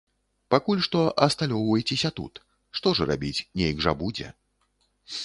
Пакуль 0.53 0.79
што 0.85 1.01
асталёўвайцеся 1.25 2.11
тут, 2.19 2.41
што 2.79 2.95
ж 3.01 3.07
рабіць, 3.11 3.45
нейк 3.63 3.85
жа 3.89 3.95
будзе. 4.01 4.27